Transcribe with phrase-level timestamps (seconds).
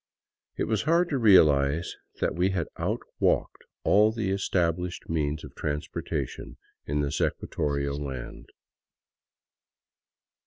[0.57, 6.27] It was hard to realize that we had outwalked all the established means of transporta
[6.27, 8.47] tion in this equatorial land.